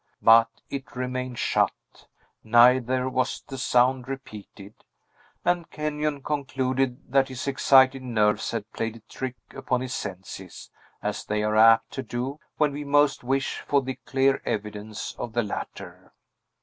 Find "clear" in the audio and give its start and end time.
14.07-14.41